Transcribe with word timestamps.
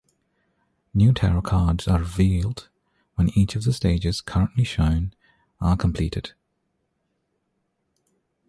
New 0.95 1.13
tarot 1.13 1.43
cards 1.43 1.87
are 1.87 1.99
revealed 1.99 2.69
when 3.13 3.29
each 3.37 3.55
of 3.55 3.65
the 3.65 3.71
stages 3.71 4.19
currently 4.19 4.63
shown 4.63 5.13
are 5.59 5.77
completed. 5.77 6.33